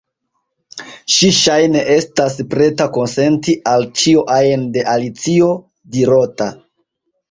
Ŝi 1.15 1.29
ŝajne 1.39 1.83
estis 1.97 2.39
preta 2.55 2.89
konsenti 2.97 3.57
al 3.75 3.89
ĉio 4.03 4.27
ajn 4.41 4.69
de 4.75 4.91
Alicio 4.99 5.55
dirota. 5.99 6.55